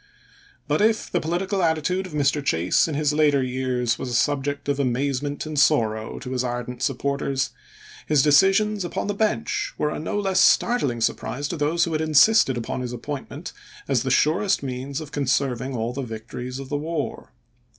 [0.01, 0.03] £$fy
[0.67, 2.43] But if the political attitude of Mr.
[2.43, 6.15] Chase in his schuclers, later years was a subject of amazement and sorrow p.
[6.15, 7.51] chase,' to his ardent supporters,
[8.07, 12.01] his decisions upon the bench were a no less startling surprise to those who had
[12.01, 13.53] insisted upon his appointment
[13.87, 17.31] as the surest means of conserving all the victories of the war.